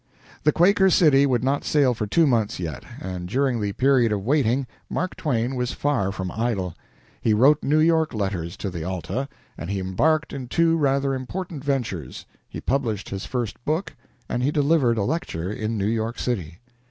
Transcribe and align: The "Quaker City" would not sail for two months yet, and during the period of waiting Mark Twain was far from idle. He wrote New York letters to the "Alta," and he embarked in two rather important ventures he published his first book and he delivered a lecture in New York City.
The 0.45 0.51
"Quaker 0.51 0.89
City" 0.89 1.27
would 1.27 1.43
not 1.43 1.63
sail 1.63 1.93
for 1.93 2.07
two 2.07 2.25
months 2.25 2.59
yet, 2.59 2.83
and 2.99 3.29
during 3.29 3.61
the 3.61 3.73
period 3.73 4.11
of 4.11 4.25
waiting 4.25 4.65
Mark 4.89 5.15
Twain 5.15 5.53
was 5.55 5.73
far 5.73 6.11
from 6.11 6.31
idle. 6.31 6.73
He 7.21 7.35
wrote 7.35 7.61
New 7.61 7.77
York 7.77 8.11
letters 8.11 8.57
to 8.57 8.71
the 8.71 8.83
"Alta," 8.83 9.29
and 9.59 9.69
he 9.69 9.77
embarked 9.79 10.33
in 10.33 10.47
two 10.47 10.75
rather 10.75 11.13
important 11.13 11.63
ventures 11.63 12.25
he 12.49 12.59
published 12.59 13.09
his 13.09 13.25
first 13.27 13.63
book 13.63 13.95
and 14.27 14.41
he 14.41 14.49
delivered 14.49 14.97
a 14.97 15.03
lecture 15.03 15.51
in 15.53 15.77
New 15.77 15.85
York 15.85 16.17
City. 16.17 16.57